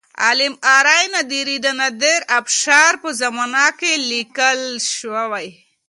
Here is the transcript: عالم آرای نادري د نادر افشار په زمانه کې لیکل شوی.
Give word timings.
عالم 0.25 0.53
آرای 0.77 1.05
نادري 1.13 1.57
د 1.61 1.67
نادر 1.79 2.19
افشار 2.39 2.93
په 3.03 3.09
زمانه 3.21 3.67
کې 3.79 3.91
لیکل 4.11 4.61
شوی. 4.95 5.47